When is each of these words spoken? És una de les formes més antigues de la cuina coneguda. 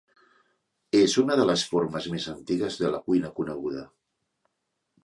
És 0.99 1.17
una 1.23 1.37
de 1.41 1.45
les 1.49 1.65
formes 1.75 2.09
més 2.15 2.27
antigues 2.35 2.79
de 2.81 2.93
la 2.97 3.05
cuina 3.11 3.33
coneguda. 3.43 3.87